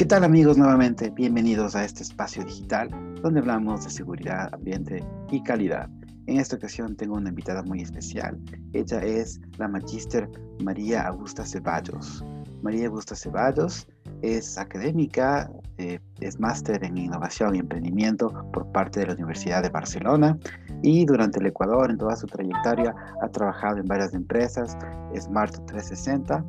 [0.00, 1.10] ¿Qué tal amigos nuevamente?
[1.10, 2.88] Bienvenidos a este espacio digital
[3.20, 5.90] donde hablamos de seguridad, ambiente y calidad.
[6.26, 8.40] En esta ocasión tengo una invitada muy especial.
[8.72, 10.26] Ella es la magíster
[10.64, 12.24] María Augusta Ceballos.
[12.62, 13.86] María Augusta Ceballos
[14.22, 19.68] es académica, eh, es máster en innovación y emprendimiento por parte de la Universidad de
[19.68, 20.38] Barcelona
[20.82, 24.78] y durante el Ecuador, en toda su trayectoria, ha trabajado en varias empresas,
[25.14, 26.42] Smart 360,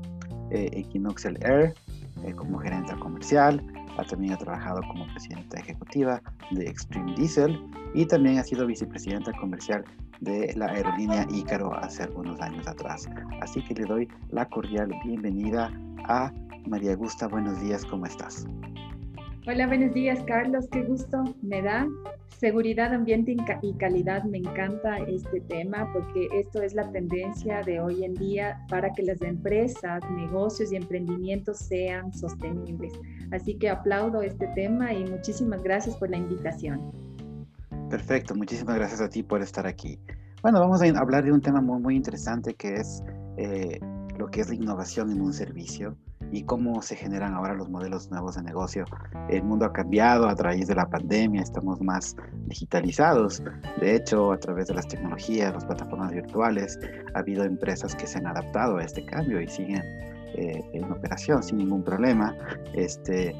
[0.52, 0.86] eh,
[1.42, 1.74] Air,
[2.24, 3.64] eh, como gerente comercial,
[3.98, 6.22] ha también ha trabajado como presidenta ejecutiva
[6.52, 7.60] de Extreme Diesel
[7.94, 9.84] y también ha sido vicepresidenta comercial
[10.22, 13.10] de la aerolínea Ícaro hace algunos años atrás.
[13.42, 15.72] Así que le doy la cordial bienvenida
[16.06, 16.32] a
[16.68, 17.28] María Gusta.
[17.28, 18.46] Buenos días, ¿cómo estás?
[19.48, 20.68] Hola, buenos días, Carlos.
[20.72, 21.88] Qué gusto me da.
[22.38, 28.04] Seguridad, ambiente y calidad, me encanta este tema porque esto es la tendencia de hoy
[28.04, 32.94] en día para que las empresas, negocios y emprendimientos sean sostenibles.
[33.32, 36.92] Así que aplaudo este tema y muchísimas gracias por la invitación.
[37.90, 39.98] Perfecto, muchísimas gracias a ti por estar aquí.
[40.44, 43.04] Bueno, vamos a hablar de un tema muy, muy interesante que es
[43.38, 43.80] eh,
[44.22, 45.98] lo que es la innovación en un servicio
[46.32, 48.86] y cómo se generan ahora los modelos nuevos de negocio.
[49.30, 53.42] El mundo ha cambiado a través de la pandemia, estamos más digitalizados.
[53.80, 56.80] De hecho, a través de las tecnologías, las plataformas virtuales,
[57.16, 59.82] ha habido empresas que se han adaptado a este cambio y siguen
[60.36, 62.38] eh, en operación sin ningún problema.
[62.76, 63.36] Este,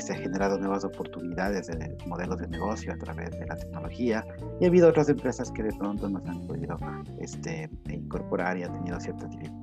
[0.00, 4.22] se han generado nuevas oportunidades de modelos de negocio a través de la tecnología
[4.60, 6.76] y ha habido otras empresas que de pronto no se han podido
[7.20, 9.55] este, incorporar y han tenido ciertas dificultades.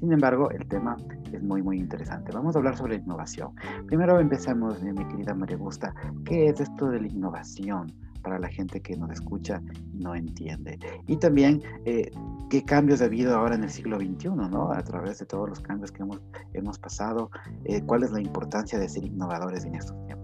[0.00, 0.96] Sin embargo, el tema
[1.32, 2.32] es muy, muy interesante.
[2.32, 3.52] Vamos a hablar sobre innovación.
[3.86, 7.92] Primero empecemos, mi querida María Gusta, ¿qué es esto de la innovación?
[8.24, 10.78] para la gente que nos escucha y no entiende.
[11.06, 12.10] Y también eh,
[12.50, 14.72] qué cambios ha habido ahora en el siglo XXI, ¿no?
[14.72, 16.20] A través de todos los cambios que hemos,
[16.54, 17.30] hemos pasado,
[17.64, 20.23] eh, ¿cuál es la importancia de ser innovadores en estos tiempos?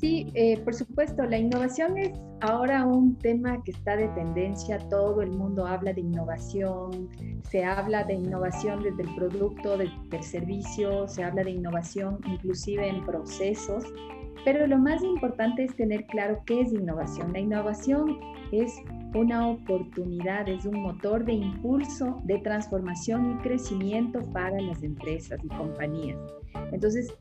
[0.00, 5.20] Sí, eh, por supuesto, la innovación es ahora un tema que está de tendencia, todo
[5.20, 7.10] el mundo habla de innovación,
[7.50, 12.88] se habla de innovación desde el producto, desde el servicio, se habla de innovación inclusive
[12.88, 13.84] en procesos
[14.44, 17.32] pero lo más importante es tener claro qué es innovación.
[17.32, 18.18] La innovación
[18.52, 18.72] es
[19.14, 25.48] una oportunidad, es un motor de impulso, de transformación y crecimiento para las empresas y
[25.48, 26.18] compañías.
[26.72, 27.12] Entonces,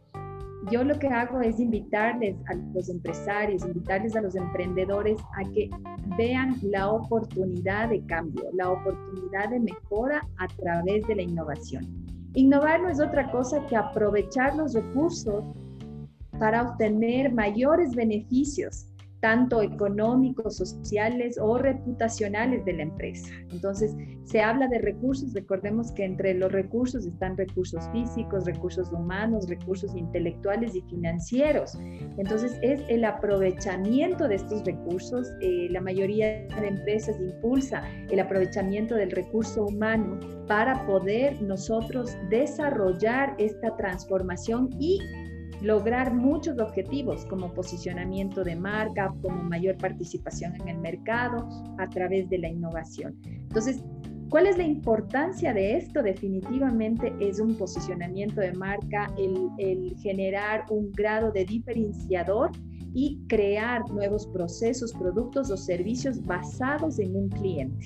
[0.72, 5.70] yo lo que hago es invitarles a los empresarios, invitarles a los emprendedores a que
[6.18, 11.88] vean la oportunidad de cambio, la oportunidad de mejora a través de la innovación.
[12.34, 15.44] Innovar no es otra cosa que aprovechar los recursos
[16.40, 18.89] para obtener mayores beneficios
[19.22, 23.30] tanto económicos, sociales o reputacionales de la empresa.
[23.52, 29.50] Entonces, se habla de recursos, recordemos que entre los recursos están recursos físicos, recursos humanos,
[29.50, 31.78] recursos intelectuales y financieros.
[32.18, 35.28] Entonces, es el aprovechamiento de estos recursos.
[35.42, 43.36] Eh, la mayoría de empresas impulsa el aprovechamiento del recurso humano para poder nosotros desarrollar
[43.38, 45.00] esta transformación y
[45.62, 51.48] lograr muchos objetivos como posicionamiento de marca, como mayor participación en el mercado
[51.78, 53.20] a través de la innovación.
[53.26, 53.84] Entonces,
[54.30, 56.02] ¿cuál es la importancia de esto?
[56.02, 62.52] Definitivamente es un posicionamiento de marca, el, generar un grado de diferenciador
[62.94, 67.86] y crear nuevos procesos, productos o servicios basados en un cliente.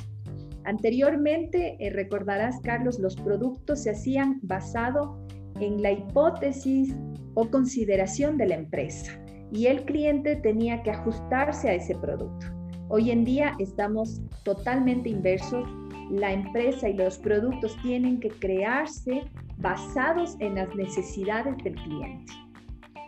[0.66, 5.23] Anteriormente, eh, recordarás, Carlos, los productos se hacían basado
[5.60, 6.96] en la hipótesis
[7.36, 9.20] o consideración de la empresa
[9.52, 12.48] y el cliente tenía que ajustarse a ese producto.
[12.90, 15.68] Hoy en día estamos totalmente inversos.
[16.12, 19.24] La empresa y los productos tienen que crearse
[19.58, 22.34] basados en las necesidades del cliente.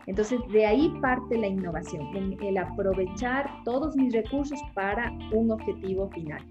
[0.07, 6.09] Entonces, de ahí parte la innovación, en el aprovechar todos mis recursos para un objetivo
[6.11, 6.45] final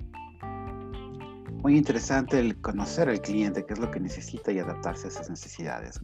[1.64, 5.31] muy interesante el conocer al cliente, qué es lo que necesita y adaptarse a esas
[5.31, 5.99] necesidades.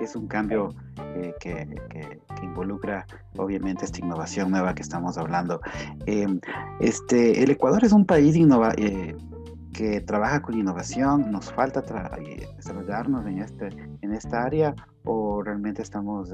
[0.00, 0.74] Es un cambio
[1.14, 3.06] eh, que, que, involucra,
[3.38, 5.60] obviamente, esta innovación nueva que estamos hablando.
[6.06, 6.40] Em,
[6.80, 9.16] este, el Ecuador es un país eh,
[9.72, 11.30] que trabaja con innovación.
[11.30, 11.84] ¿Nos falta
[12.18, 13.68] eh, desarrollarnos en, este,
[14.02, 14.74] en esta área
[15.04, 16.30] o realmente estamos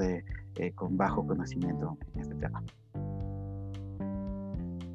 [0.75, 2.63] con bajo conocimiento en este tema?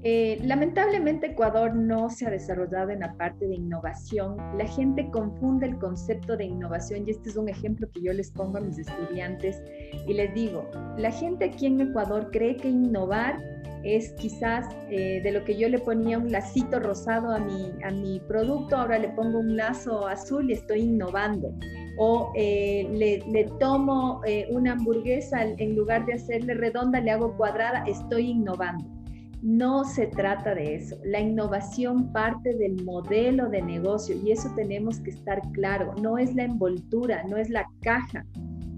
[0.03, 4.37] Eh, lamentablemente Ecuador no se ha desarrollado en la parte de innovación.
[4.57, 8.31] La gente confunde el concepto de innovación y este es un ejemplo que yo les
[8.31, 9.61] pongo a mis estudiantes
[10.07, 13.39] y les digo, la gente aquí en Ecuador cree que innovar
[13.83, 17.91] es quizás eh, de lo que yo le ponía un lacito rosado a mi, a
[17.91, 21.53] mi producto, ahora le pongo un lazo azul y estoy innovando.
[21.99, 27.83] o eh, le, tomo eh, una hamburguesa en lugar de hacerle redonda, le hago cuadrada,
[27.87, 28.96] estoy innovando.
[29.41, 30.97] No se trata de eso.
[31.03, 35.93] La innovación parte del modelo de negocio y eso tenemos que estar claro.
[36.01, 38.25] No es la envoltura, no es la caja,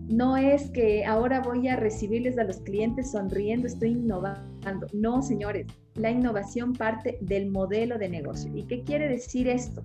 [0.10, 4.88] no es que ahora voy a recibirles a los clientes sonriendo, estoy innovando.
[4.92, 8.52] No, señores, la innovación parte del modelo de negocio.
[8.56, 9.84] ¿Y qué quiere decir esto?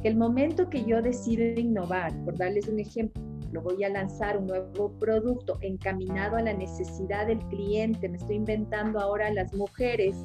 [0.00, 3.22] Que el momento que yo decido innovar, por darles un ejemplo,
[3.58, 9.00] voy a lanzar un nuevo producto encaminado a la necesidad del cliente, me estoy inventando
[9.00, 10.16] ahora las mujeres,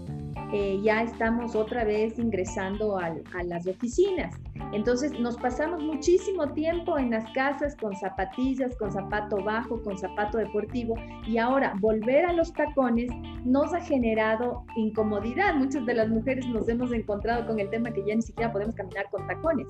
[0.54, 4.36] eh, ya estamos otra vez ingresando a las oficinas.
[4.74, 10.38] Entonces nos pasamos muchísimo tiempo en las casas con zapatillas, con zapato bajo, con zapato
[10.38, 10.96] deportivo
[11.28, 13.10] y ahora volver a los tacones
[13.44, 15.56] nos ha generado incomodidad.
[15.56, 18.76] Muchas de las mujeres nos hemos encontrado con el tema que ya ni siquiera podemos
[18.76, 19.68] caminar con tacones.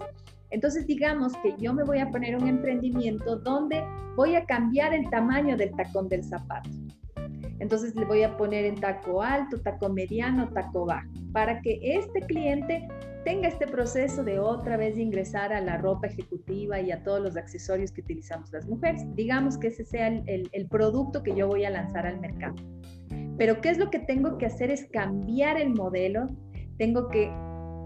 [0.51, 3.83] Entonces digamos que yo me voy a poner un emprendimiento donde
[4.15, 6.69] voy a cambiar el tamaño del tacón del zapato.
[7.59, 12.21] Entonces le voy a poner en taco alto, taco mediano, taco bajo, para que este
[12.21, 12.87] cliente
[13.23, 17.37] tenga este proceso de otra vez ingresar a la ropa ejecutiva y a todos los
[17.37, 19.03] accesorios que utilizamos las mujeres.
[19.15, 22.55] Digamos que ese sea el, el producto que yo voy a lanzar al mercado.
[23.37, 24.69] Pero ¿qué es lo que tengo que hacer?
[24.69, 26.27] Es cambiar el modelo.
[26.77, 27.31] Tengo que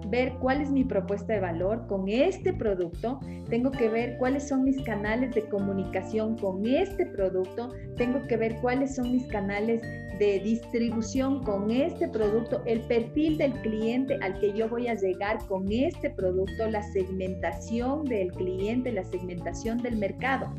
[0.07, 3.19] ver cuál es mi propuesta de valor con este producto,
[3.50, 8.56] tengo que ver cuáles son mis canales de comunicación con este producto, tengo que ver
[8.62, 9.81] cuáles son mis canales
[10.19, 15.38] de distribución con este producto, el perfil del cliente al que yo voy a llegar
[15.48, 20.54] con este producto, la segmentación del cliente, la segmentación del mercado,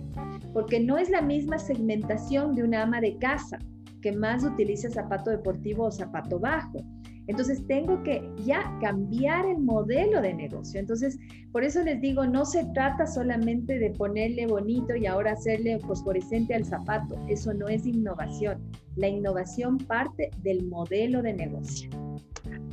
[0.53, 3.59] porque no es la misma segmentación de una ama de casa
[4.01, 6.83] que más utiliza zapato deportivo o zapato bajo
[7.31, 10.81] entonces tengo que ya cambiar el modelo de negocio.
[10.81, 11.17] Entonces,
[11.53, 16.57] por eso les digo, no se trata solamente de ponerle bonito y ahora hacerle fosforescente
[16.57, 17.17] al zapato.
[17.29, 18.61] Eso no es innovación.
[18.97, 21.89] La innovación parte del modelo de negocio.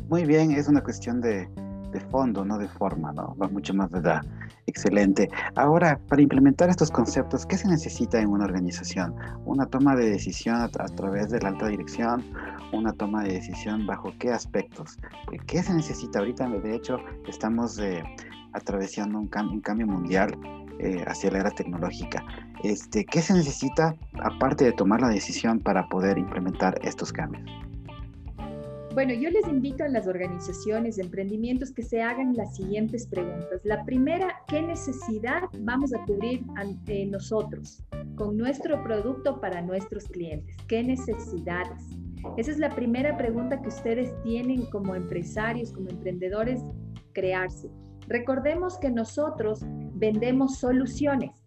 [0.09, 1.47] Muy bien, es una cuestión de,
[1.97, 3.35] de fondo, no de forma, ¿no?
[3.41, 4.21] Va mucho más allá.
[4.65, 5.29] Excelente.
[5.55, 9.15] Ahora, para implementar estos conceptos, ¿qué se necesita en una organización?
[9.45, 12.23] ¿Una toma de decisión a, través de la alta dirección?
[12.73, 14.97] ¿Una toma de decisión bajo qué aspectos?
[15.47, 16.47] ¿Qué se necesita ahorita?
[16.49, 16.97] De hecho,
[17.27, 18.03] estamos eh,
[18.53, 20.37] atravesando un, un, cambio mundial
[20.79, 22.23] eh, hacia la era tecnológica.
[22.63, 27.66] Este, ¿Qué se necesita aparte de tomar la decisión para poder implementar estos cambios?
[28.97, 33.61] Bueno, yo les invito a las organizaciones emprendimientos que se hagan las siguientes preguntas.
[33.63, 37.83] La primera, ¿qué necesidad vamos a cubrir ante nosotros
[38.15, 40.57] con nuestro producto para nuestros clientes?
[40.67, 41.79] ¿Qué necesidades?
[42.37, 46.59] Esa es la primera pregunta que ustedes tienen como empresarios, como emprendedores,
[47.13, 47.69] crearse.
[48.07, 49.59] Recordemos que nosotros
[49.93, 51.39] vendemos soluciones.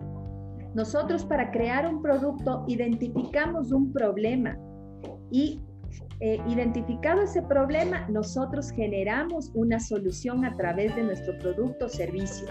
[0.77, 4.57] Nosotros para crear un producto identificamos un problema
[5.33, 5.61] y
[6.21, 12.47] eh, identificado ese problema, nosotros generamos una solución a través de nuestro producto o servicio.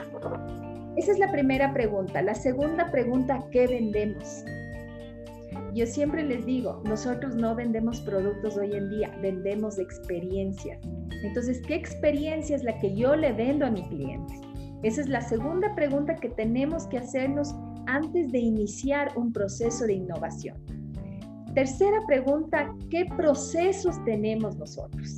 [0.98, 2.22] Esa es la primera pregunta.
[2.24, 4.44] La segunda pregunta, ¿qué vendemos?
[5.76, 10.80] Yo siempre les digo, nosotros no vendemos productos hoy en día, vendemos experiencias.
[11.24, 14.34] Entonces, ¿qué experiencia es la que yo le vendo a mi cliente?
[14.82, 17.54] Esa es la segunda pregunta que tenemos que hacernos
[17.86, 20.79] antes de iniciar un proceso de innovación.
[21.56, 25.18] Tercera pregunta, ¿qué procesos tenemos nosotros?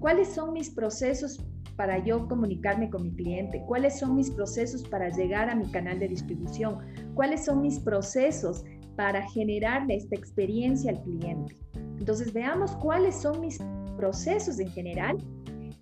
[0.00, 1.42] ¿Cuáles son mis procesos
[1.76, 3.62] para yo comunicarme con mi cliente?
[3.66, 6.78] ¿Cuáles son mis procesos para llegar a mi canal de distribución?
[7.14, 8.64] ¿Cuáles son mis procesos
[8.96, 11.56] para generarle esta experiencia al cliente?
[11.98, 13.58] Entonces veamos cuáles son mis
[13.96, 15.16] procesos en general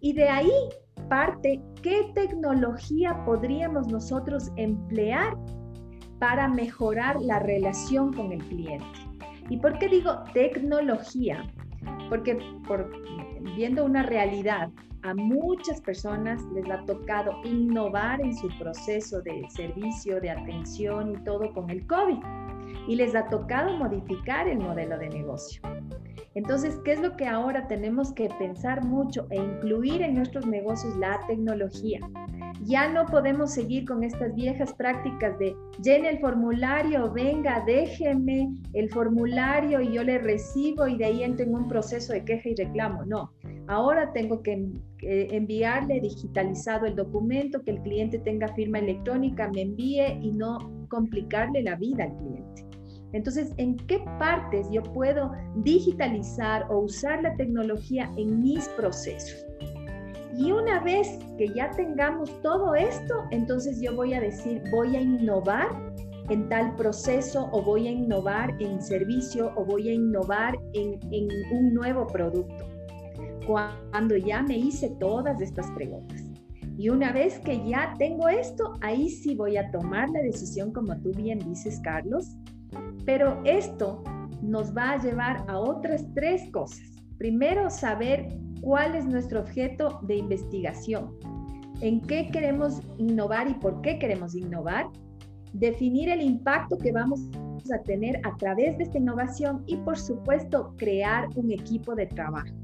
[0.01, 0.53] y de ahí
[1.09, 5.37] parte qué tecnología podríamos nosotros emplear
[6.21, 9.04] para mejorar la relación con el cliente.
[9.49, 11.45] ¿Y por qué digo tecnología?
[12.09, 12.91] Porque por,
[13.57, 14.71] viendo una realidad,
[15.03, 21.25] a muchas personas les ha tocado innovar en su proceso de servicio, de atención y
[21.25, 22.19] todo con el COVID.
[22.89, 25.61] Y les ha tocado modificar el modelo de negocio.
[26.35, 30.97] Entonces, ¿qué es lo que ahora tenemos que pensar mucho e incluir en nuestros negocios
[30.97, 32.01] la tecnología?
[32.63, 38.91] Ya no podemos seguir con estas viejas prácticas de llene el formulario, venga, déjeme el
[38.91, 42.55] formulario y yo le recibo y de ahí entro en un proceso de queja y
[42.57, 43.05] reclamo.
[43.05, 43.31] No,
[43.69, 44.67] ahora tengo que
[45.03, 51.63] enviarle digitalizado el documento, que el cliente tenga firma electrónica, me envíe y no complicarle
[51.63, 52.74] la vida al cliente.
[53.15, 55.31] Entonces, ¿en qué partes yo puedo
[55.63, 59.47] digitalizar o usar la tecnología en mis procesos?
[60.37, 65.01] Y una vez que ya tengamos todo esto, entonces yo voy a decir, voy a
[65.01, 65.69] innovar
[66.29, 70.99] en tal proceso o voy a innovar en servicio o voy a innovar en,
[71.53, 72.65] un nuevo producto.
[73.47, 76.21] Cuando ya me hice todas estas preguntas.
[76.77, 81.01] Y una vez que ya tengo esto, ahí sí voy a tomar la decisión, como
[81.01, 82.37] tú bien dices, Carlos.
[83.05, 84.03] Pero esto
[84.43, 86.91] nos va a llevar a otras tres cosas.
[87.19, 88.29] Primero, saber
[88.61, 91.17] cuál es nuestro objeto de investigación,
[91.81, 94.87] en qué queremos innovar y por qué queremos innovar,
[95.53, 97.29] definir el impacto que vamos
[97.73, 102.55] a tener a través de esta innovación y, por supuesto, crear un equipo de trabajo.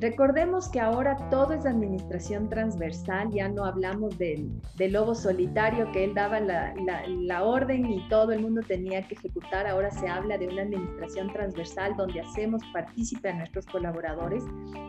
[0.00, 6.14] Recordemos que ahora todo es administración transversal, ya no hablamos del, lobo solitario que él
[6.14, 6.72] daba la,
[7.06, 11.30] la, orden y todo el mundo tenía que ejecutar, ahora se habla de una administración
[11.34, 14.42] transversal donde hacemos partícipe a nuestros colaboradores.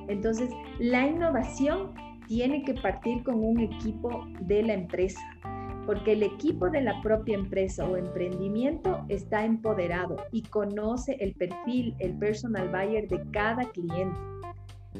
[0.07, 0.49] Entonces,
[0.79, 1.93] la innovación
[2.27, 5.19] tiene que partir con un equipo de la empresa,
[5.85, 11.95] porque el equipo de la propia empresa o emprendimiento está empoderado y conoce el perfil,
[11.99, 14.15] el personal buyer de cada cliente.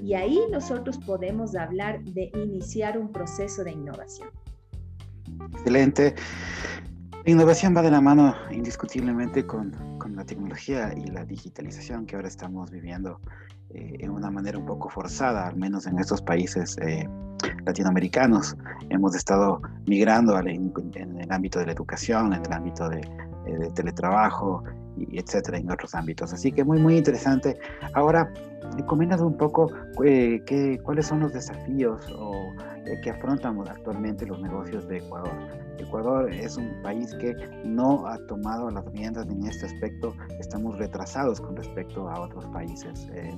[0.02, 4.30] Y ahí nosotros podemos hablar de iniciar un proceso de innovación.
[5.54, 6.16] Excelente.
[7.24, 12.16] La innovación va de la mano indiscutiblemente con, con la tecnología y la digitalización que
[12.16, 13.20] ahora estamos viviendo
[13.74, 17.08] eh, en una manera un poco forzada, al menos en estos países eh,
[17.66, 18.58] latinoamericanos.
[18.90, 23.70] Hemos estado migrando en, el ámbito de la educación, en el ámbito de, eh, de
[23.72, 24.64] teletrabajo,
[25.10, 26.34] y etcétera, en otros ámbitos.
[26.34, 27.58] Así que muy, muy interesante.
[27.93, 28.31] Ahora,
[28.88, 29.72] coméntanos un poco
[30.03, 32.53] eh, qué, cuáles son los desafíos o,
[32.86, 35.31] eh, que afrontan actualmente los negocios de Ecuador.
[35.77, 37.34] Ecuador es un país que
[37.65, 40.13] no ha tomado las riendas en este aspecto.
[40.39, 43.34] Estamos retrasados con respecto a otros países eh,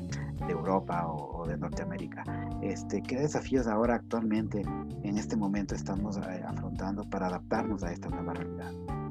[0.45, 2.23] de Europa o, o, de Norteamérica.
[2.61, 4.61] Este, ¿Qué desafíos ahora actualmente
[5.03, 9.02] en este momento estamos afrontando para adaptarnos a esta nueva realidad?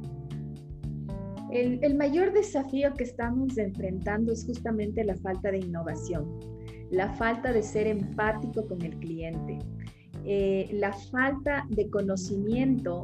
[1.53, 6.41] El, mayor desafío que estamos enfrentando es justamente la falta de innovación,
[6.91, 9.59] la falta de ser empático con el cliente,
[10.25, 13.03] eh, la falta de conocimiento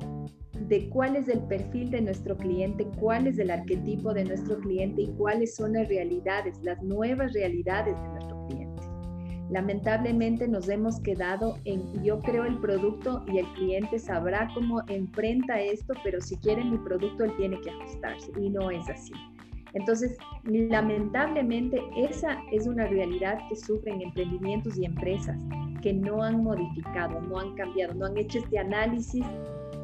[0.66, 5.02] de cuál es el perfil de nuestro cliente, cuál es el arquetipo de nuestro cliente
[5.02, 8.46] y cuáles son las realidades, las nuevas realidades de nuestro
[9.50, 15.60] lamentablemente nos hemos quedado en yo creo el producto y el cliente sabrá cómo enfrenta
[15.60, 19.12] esto, pero si quiere mi producto él tiene que ajustarse y no es así.
[19.74, 25.38] Entonces, lamentablemente esa es una realidad que sufren emprendimientos y empresas
[25.82, 29.24] que no han modificado, no han cambiado, no han hecho este análisis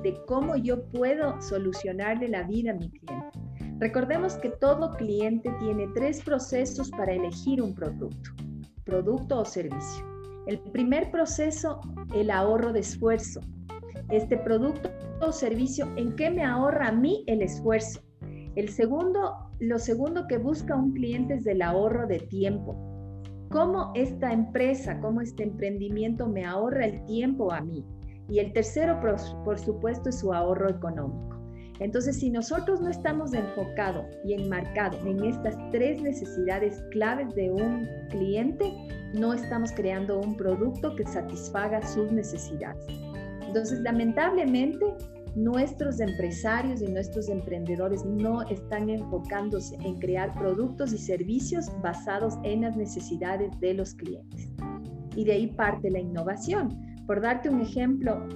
[0.03, 3.39] de cómo yo puedo solucionarle la vida a mi cliente.
[3.79, 8.44] Recordemos que todo cliente tiene tres procesos para elegir un producto
[8.85, 10.05] producto o servicio.
[10.47, 11.81] El primer proceso,
[12.15, 13.41] el ahorro de esfuerzo.
[14.11, 18.01] Este producto o servicio, ¿en qué me ahorra a mí el esfuerzo?
[18.55, 22.77] El segundo, lo segundo que busca un cliente es el ahorro de tiempo.
[23.51, 27.85] ¿Cómo esta empresa, cómo este emprendimiento me ahorra el tiempo a mí?
[28.29, 31.34] Y el tercero, por, supuesto, es su ahorro económico.
[31.81, 37.89] Entonces, si nosotros no estamos enfocados y enmarcados en estas tres necesidades claves de un
[38.11, 38.73] cliente,
[39.15, 42.85] no estamos creando un producto que satisfaga sus necesidades.
[43.47, 44.87] Entonces, lamentablemente,
[45.35, 52.63] nuestros empresarios y nuestros emprendedores no están enfocándose en crear productos y servicios basados en
[52.63, 54.49] las necesidades de los clientes.
[55.17, 56.69] Y de ahí parte la innovación.
[57.07, 58.27] Por darte un ejemplo,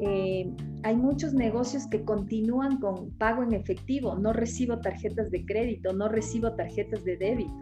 [0.00, 0.50] eh,
[0.86, 6.08] hay muchos negocios que continúan con pago en efectivo, no recibo tarjetas de crédito, no
[6.08, 7.52] recibo tarjetas de débito.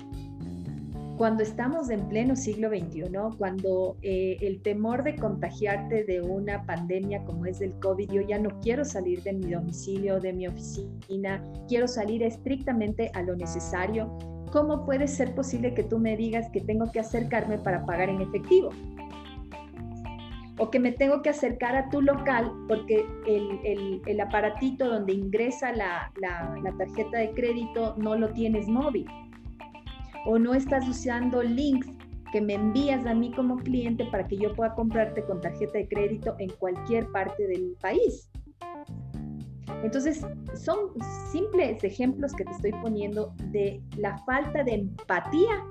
[1.17, 3.05] Cuando estamos en pleno siglo XXI,
[3.39, 8.39] cuando eh, el temor de contagiarte de una pandemia como es el COVID, yo ya
[8.39, 14.19] no quiero salir de mi domicilio, de mi oficina, quiero salir estrictamente a lo necesario,
[14.53, 18.21] ¿cómo puede ser posible que tú me digas que tengo que acercarme para pagar en
[18.21, 18.69] efectivo?
[20.59, 26.13] O que me tengo que acercar a tu local porque el, aparatito donde ingresa la,
[26.79, 29.07] tarjeta de crédito no lo tienes móvil
[30.27, 31.89] o no estás usando links
[32.33, 35.89] que me envías a mí como cliente para que yo pueda comprarte con tarjeta de
[35.89, 38.29] crédito en cualquier parte del país.
[39.85, 40.93] Entonces, son
[41.31, 45.65] simples ejemplos que te estoy poniendo de la falta de empatía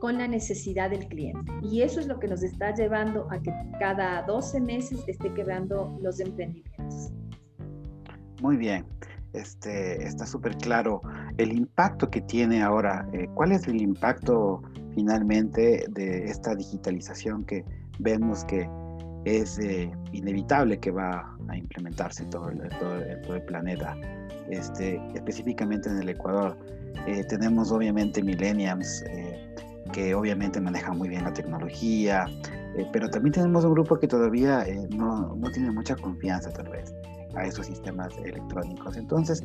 [0.00, 1.52] con la necesidad del cliente.
[1.62, 5.98] Y eso es lo que nos está llevando a que cada 12 meses esté quebrando
[6.02, 7.12] los emprendimientos.
[8.40, 8.86] Muy bien,
[9.32, 11.02] este, está súper claro
[11.36, 13.08] el impacto que tiene ahora.
[13.12, 14.62] Eh, ¿Cuál es el impacto
[14.94, 17.64] finalmente de esta digitalización que
[17.98, 18.68] vemos que
[19.24, 23.96] es eh, inevitable que va a implementarse todo el, todo, todo el planeta,
[24.50, 26.56] este, específicamente en el Ecuador.
[27.06, 29.04] Eh, tenemos obviamente millennials
[29.92, 32.26] que obviamente manejan muy bien la tecnología,
[32.92, 36.94] pero también tenemos un grupo que todavía no, no, tiene mucha confianza tal vez
[37.34, 38.96] a esos sistemas electrónicos.
[38.96, 39.42] Entonces,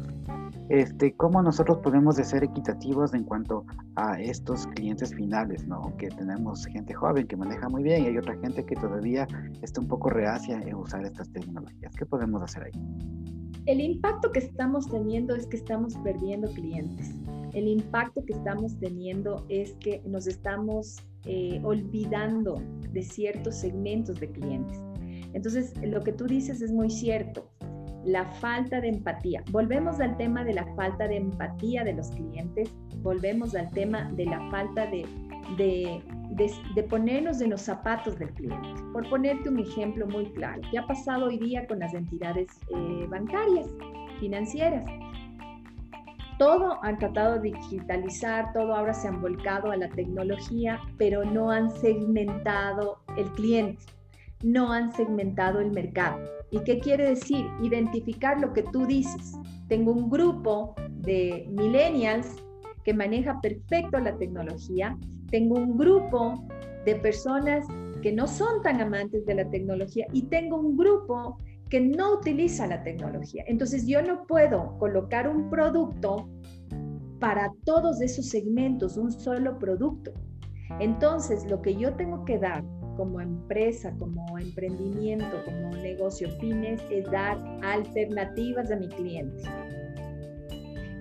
[0.70, 5.68] este, ¿cómo nosotros podemos ser equitativos en cuanto a estos clientes finales?
[5.68, 5.96] ¿no?
[5.98, 9.28] Que tenemos gente joven que maneja muy bien y hay otra gente que todavía
[9.62, 11.94] está un poco reacia en usar estas tecnologías.
[11.96, 13.43] ¿Qué podemos hacer ahí?
[13.66, 17.12] El impacto que estamos teniendo es que estamos perdiendo clientes.
[17.54, 24.30] El impacto que estamos teniendo es que nos estamos eh, olvidando de ciertos segmentos de
[24.32, 24.78] clientes.
[25.34, 27.50] Entonces, lo que tú dices es muy cierto
[28.04, 29.44] la falta de empatía.
[29.52, 32.70] Volvemos al tema de la falta de empatía de los clientes,
[33.02, 35.06] volvemos al tema de la falta de,
[35.58, 36.02] de,
[36.90, 38.68] ponernos en los zapatos del cliente.
[38.92, 43.08] Por ponerte un ejemplo muy claro, ¿qué ha pasado hoy día con las entidades eh,
[43.10, 43.68] bancarias,
[44.20, 44.86] financieras?
[46.40, 51.52] Todo han tratado de digitalizar, todo ahora se han volcado a la tecnología, pero no
[51.52, 53.84] han segmentado el cliente,
[54.44, 56.20] no han segmentado el mercado.
[56.52, 57.46] ¿Y qué quiere decir?
[57.62, 59.34] Identificar lo que tú dices.
[59.68, 62.43] Tengo un grupo de millennials
[62.84, 64.98] que maneja perfecto la tecnología.
[65.30, 66.46] Tengo un grupo
[66.86, 67.66] de personas
[68.02, 71.38] que no son tan amantes de la tecnología y tengo un grupo
[71.70, 73.44] que no utiliza la tecnología.
[73.48, 76.30] Entonces yo no puedo colocar un producto
[77.20, 80.12] para todos esos segmentos, un solo producto.
[80.80, 82.64] Entonces lo que yo tengo que dar
[82.98, 89.44] como empresa, como emprendimiento, como negocio pymes, es dar alternativas a mi cliente.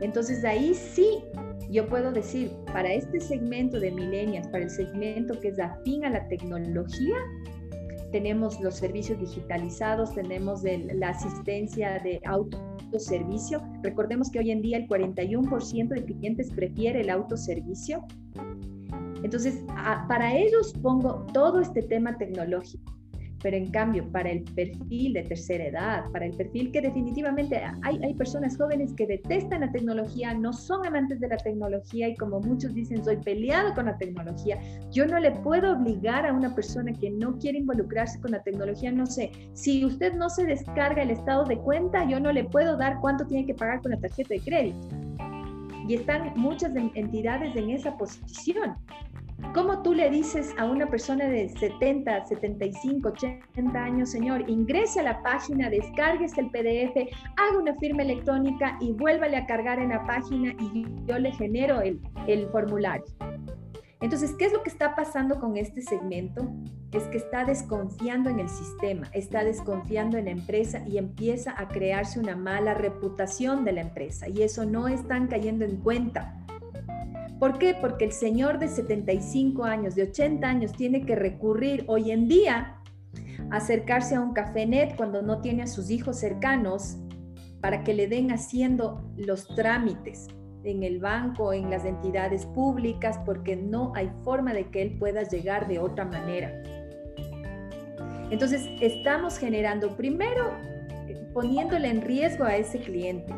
[0.02, 1.24] Entonces ahí sí
[1.70, 6.10] yo puedo decir, para este segmento de millennials, para el segmento que es afín a
[6.10, 7.16] la tecnología,
[8.10, 13.62] tenemos los servicios digitalizados, tenemos la asistencia de autoservicio.
[13.82, 18.04] Recordemos que hoy en día el 41% de clientes prefiere el autoservicio
[19.22, 19.64] entonces,
[20.08, 22.92] para ellos pongo todo este tema tecnológico,
[23.42, 28.00] pero en cambio, para el perfil de tercera edad, para el perfil que definitivamente hay,
[28.02, 32.40] hay personas jóvenes que detestan la tecnología, no son amantes de la tecnología y como
[32.40, 34.58] muchos dicen, soy peleado con la tecnología,
[34.90, 38.92] yo no le puedo obligar a una persona que no quiere involucrarse con la tecnología,
[38.92, 42.76] no sé, si usted no se descarga el estado de cuenta, yo no le puedo
[42.76, 44.88] dar cuánto tiene que pagar con la tarjeta de crédito.
[45.88, 48.76] Y están muchas entidades en esa posición.
[49.54, 55.02] ¿Cómo tú le dices a una persona de 70, 75, 80 años, señor, ingrese a
[55.02, 60.06] la página, descarguese el PDF, haga una firma electrónica y vuélvale a cargar en la
[60.06, 63.04] página y yo le genero el formulario?
[64.02, 66.48] Entonces, ¿qué es lo que está pasando con este segmento?
[66.90, 71.68] Es que está desconfiando en el sistema, está desconfiando en la empresa y empieza a
[71.68, 76.41] crearse una mala reputación de la empresa y eso no están cayendo en cuenta.
[77.42, 77.74] ¿Por qué?
[77.74, 82.76] Porque el señor de 75 años, de 80 años, tiene que recurrir hoy en día
[83.50, 86.98] a acercarse a un cafenet cuando no tiene a sus hijos cercanos
[87.60, 90.28] para que le den haciendo los trámites
[90.62, 95.24] en el banco, en las entidades públicas, porque no hay forma de que él pueda
[95.24, 96.62] llegar de otra manera.
[98.30, 100.52] Entonces, estamos generando primero
[101.08, 103.34] eh, poniéndole en riesgo a ese cliente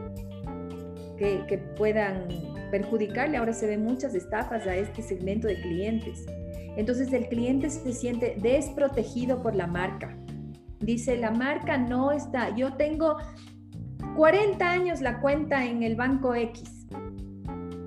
[1.16, 3.36] que, que puedan perjudicarle.
[3.36, 6.26] Ahora se ven muchas estafas a este segmento de clientes.
[6.76, 10.18] Entonces el cliente se siente desprotegido por la marca.
[10.80, 13.18] Dice, la marca no está, yo tengo
[14.16, 16.88] 40 años la cuenta en el banco X.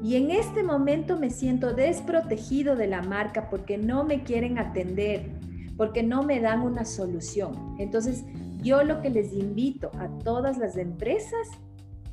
[0.01, 5.33] Y en este momento me siento desprotegido de la marca porque no me quieren atender,
[5.75, 7.75] porque no me dan una solución.
[7.77, 8.23] Entonces,
[8.61, 11.49] yo lo que les invito a todas las empresas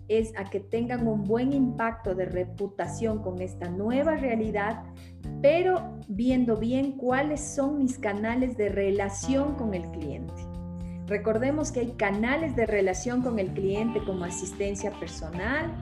[0.08, 4.82] es a que tengan un buen impacto de reputación con esta nueva realidad,
[5.40, 10.34] pero viendo bien cuáles son mis canales de relación con el cliente.
[11.06, 15.72] Recordemos que hay canales de relación con el cliente como asistencia personal,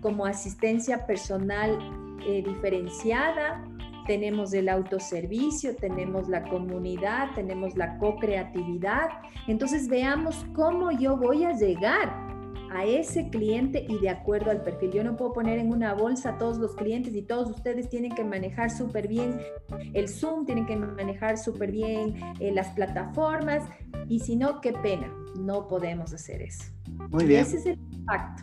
[0.00, 1.78] como asistencia personal
[2.26, 3.62] eh, diferenciada,
[4.06, 9.08] tenemos el autoservicio, tenemos la comunidad, tenemos la co-creatividad.
[9.46, 12.31] Entonces veamos cómo yo voy a llegar
[12.70, 14.90] a ese cliente y de acuerdo al perfil.
[14.92, 18.14] Yo no puedo poner en una bolsa a todos los clientes y todos ustedes tienen
[18.14, 19.40] que manejar súper bien
[19.94, 23.64] el Zoom, tienen que manejar súper bien eh, las plataformas
[24.08, 26.64] y si no, qué pena, no podemos hacer eso.
[27.10, 27.42] Muy bien.
[27.42, 28.42] ese es el impacto.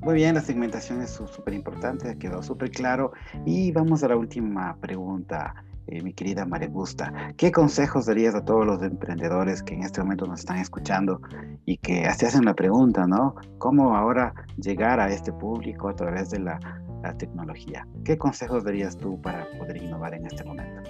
[0.00, 3.12] Muy bien, la segmentación es súper importante, quedó súper claro.
[3.46, 5.64] Y vamos a la última pregunta.
[5.86, 7.32] Eh, mi querida María Gusta.
[7.36, 11.20] ¿Qué consejos darías a todos los emprendedores que en este momento nos están escuchando
[11.64, 13.34] y que se hacen la pregunta, ¿no?
[13.58, 16.58] ¿Cómo ahora llegar a este público a través de la,
[17.02, 17.86] la tecnología?
[18.04, 20.82] ¿Qué consejos darías tú para poder innovar en este momento?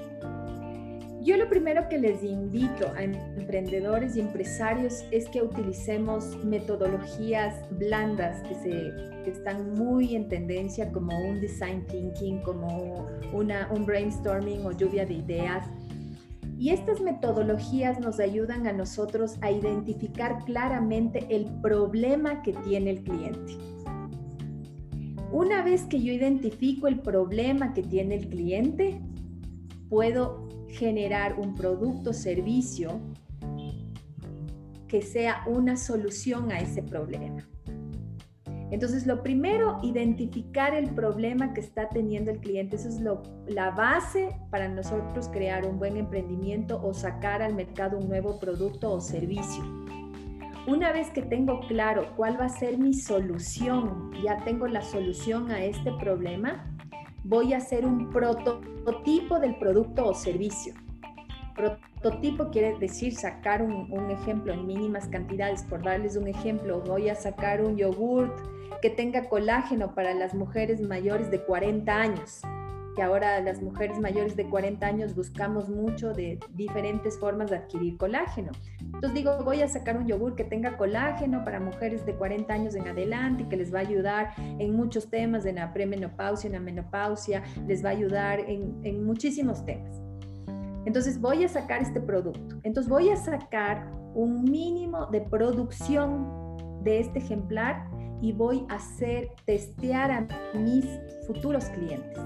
[1.23, 8.43] Yo lo primero que les invito a emprendedores y empresarios es que utilicemos metodologías blandas
[8.43, 14.73] que, se, están muy en tendencia como un design thinking, como una, un brainstorming o
[14.73, 15.65] lluvia de ideas.
[16.59, 23.05] Y estas metodologías nos ayudan a nosotros a identificar claramente el problema que tiene el
[23.05, 23.59] cliente.
[25.31, 29.01] Una vez que yo identifico el problema que tiene el cliente,
[29.89, 30.42] puedo
[30.73, 33.01] generar un producto o servicio
[34.89, 37.47] que sea una solución a ese problema.
[38.71, 42.77] Entonces, lo primero, identificar el problema que está teniendo el cliente.
[42.77, 43.01] Eso es
[43.47, 48.93] la base para nosotros crear un buen emprendimiento o sacar al mercado un nuevo producto
[48.93, 49.63] o servicio.
[50.67, 55.51] Una vez que tengo claro cuál va a ser mi solución, ya tengo la solución
[55.51, 56.72] a este problema,
[57.25, 60.75] voy a hacer un prototipo del producto o servicio.
[61.55, 65.63] Prototipo quiere decir sacar un, ejemplo en mínimas cantidades.
[65.65, 68.33] Por darles un ejemplo, voy a sacar un yogurt
[68.81, 72.43] que tenga colágeno para las mujeres mayores de 40 años
[72.95, 77.97] que ahora las mujeres mayores de 40 años buscamos mucho de diferentes formas de adquirir
[77.97, 78.53] colágeno.
[78.95, 82.75] Entonces digo, voy a sacar un yogur que tenga colágeno para mujeres de 40 años
[82.75, 86.53] en adelante y que les va a ayudar en muchos temas, en la premenopausia, en
[86.53, 90.01] la menopausia, les va a ayudar en, en muchísimos temas.
[90.85, 92.57] Entonces voy a sacar este producto.
[92.63, 97.89] Entonces voy a sacar un mínimo de producción de este ejemplar
[98.21, 100.87] y voy a hacer testear a mis
[101.27, 102.19] futuros clientes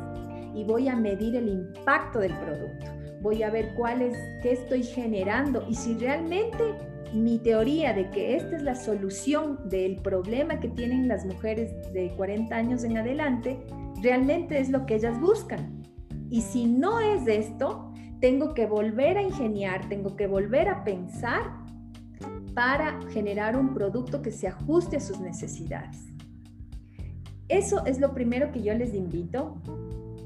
[0.54, 2.86] y voy a medir el impacto del producto.
[3.20, 6.62] Voy a ver cuál es, qué estoy generando y si realmente
[7.12, 12.12] mi teoría de que esta es la solución del problema que tienen las mujeres de
[12.16, 13.58] 40 años en adelante,
[14.02, 15.82] realmente es lo que ellas buscan.
[16.30, 21.64] Y si no es esto, tengo que volver a ingeniar, tengo que volver a pensar
[22.54, 26.06] para generar un producto que se ajuste a sus necesidades.
[27.48, 29.60] Eso es lo primero que yo les invito.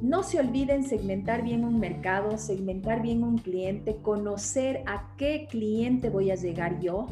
[0.01, 6.09] No se olviden segmentar bien un mercado, segmentar bien un cliente, conocer a qué cliente
[6.09, 7.07] voy a llegar yo.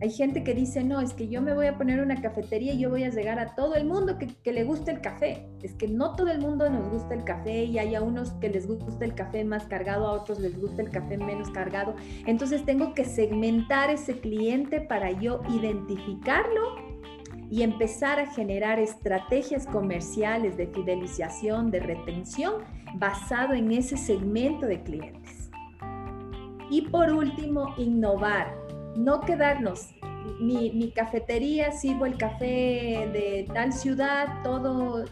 [0.00, 2.80] Hay gente que dice, no, es que yo me voy a poner una cafetería y
[2.80, 5.46] yo voy a llegar a todo el mundo que, le guste el café.
[5.62, 8.48] Es que no todo el mundo nos gusta el café y hay a unos que
[8.48, 11.94] les gusta el café más cargado, a otros les gusta el café menos cargado.
[12.26, 16.91] Entonces tengo que segmentar ese cliente para yo identificarlo
[17.52, 22.62] y empezar a generar estrategias comerciales de fidelización, de retención,
[22.94, 25.50] basado en ese segmento de clientes.
[26.70, 28.56] Y por último, innovar,
[28.96, 29.90] no quedarnos.
[30.40, 35.04] Mi, mi cafetería, sirvo el café de tal ciudad, todo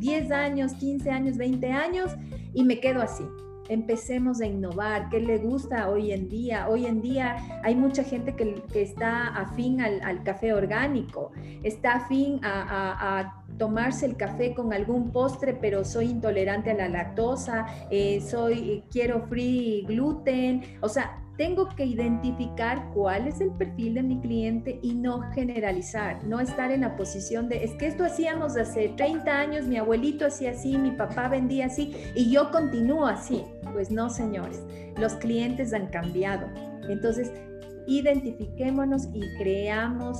[0.00, 2.10] 10 años, 15 años, 20 años,
[2.52, 3.22] y me quedo así
[3.68, 6.68] empecemos a innovar, qué le gusta hoy en día.
[6.68, 13.42] Hoy en día hay mucha gente que, está afín al, café orgánico, está afín a,
[13.58, 19.22] tomarse el café con algún postre, pero soy intolerante a la lactosa, eh, soy, quiero
[19.28, 24.94] free gluten, o sea, tengo que identificar cuál es el perfil de mi cliente y
[24.94, 29.66] no generalizar, no estar en la posición de, es que esto hacíamos hace 30 años,
[29.66, 33.44] mi abuelito hacía así, mi papá vendía así y yo continúo así.
[33.72, 34.62] Pues no, señores,
[34.96, 36.46] los clientes han cambiado.
[36.88, 37.30] Entonces,
[37.86, 40.18] identifiquémonos y creamos,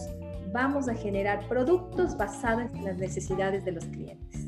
[0.52, 4.46] vamos a generar productos basados en las necesidades de los clientes.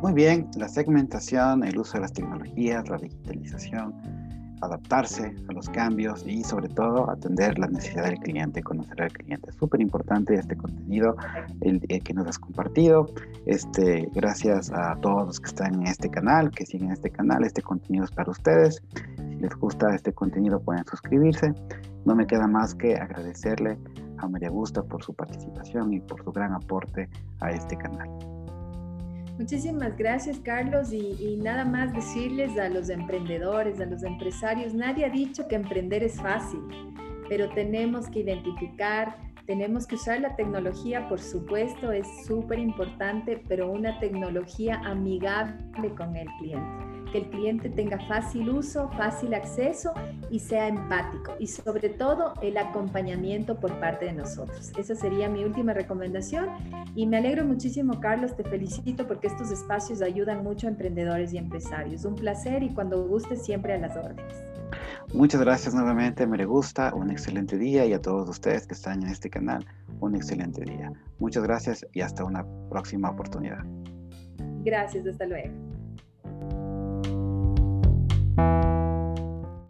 [0.00, 4.21] Muy bien, la segmentación, el uso de las tecnologías, la digitalización
[4.62, 9.50] adaptarse a los cambios y sobre todo atender las necesidades del cliente, conocer al cliente.
[9.50, 11.16] Es súper importante este contenido
[11.60, 13.06] el, que nos has compartido.
[13.46, 17.44] Este, gracias a todos los que están en este canal, que siguen este canal.
[17.44, 18.82] Este contenido es para ustedes.
[19.16, 21.52] Si les gusta este contenido pueden suscribirse.
[22.04, 23.78] No me queda más que agradecerle
[24.18, 27.08] a María Gusta por su participación y por su gran aporte
[27.40, 28.31] a este canal.
[29.42, 30.92] Muchísimas gracias, Carlos.
[30.92, 36.04] Y, nada más decirles a los emprendedores, a los empresarios, nadie ha dicho que emprender
[36.04, 36.60] es fácil,
[37.28, 43.68] pero tenemos que identificar Tenemos que usar la tecnología, por supuesto, es súper importante, pero
[43.72, 49.92] una tecnología amigable con el cliente que el cliente tenga fácil uso, fácil acceso
[50.30, 51.34] y sea empático.
[51.38, 54.72] Y sobre todo el acompañamiento por parte de nosotros.
[54.76, 56.48] Esa sería mi última recomendación.
[56.96, 61.38] Y me alegro muchísimo, Carlos, te felicito porque estos espacios ayudan mucho a emprendedores y
[61.38, 62.04] empresarios.
[62.04, 64.34] Un placer y cuando guste siempre a las órdenes.
[65.12, 69.10] Muchas gracias nuevamente, me gusta, un excelente día y a todos ustedes que están en
[69.10, 69.66] este canal,
[70.00, 70.90] un excelente día.
[71.18, 73.62] Muchas gracias y hasta una próxima oportunidad.
[74.64, 75.71] Gracias, hasta luego.